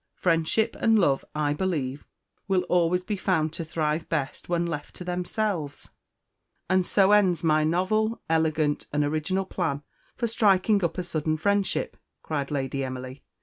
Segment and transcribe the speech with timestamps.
[0.15, 2.07] Friendship and love, I believe,
[2.47, 5.91] will always be found to thrive best when left to themselves."
[6.67, 9.83] "And so ends my novel, elegant, and original plan
[10.15, 13.21] for striking up a sudden friendship," cried Lady Emily.